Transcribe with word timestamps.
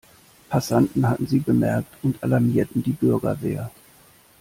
Passanten 0.49 1.07
hatten 1.07 1.27
sie 1.27 1.37
bemerkt 1.37 1.93
und 2.01 2.23
alarmierten 2.23 2.81
die 2.81 2.93
Bürgerwehr. 2.93 3.69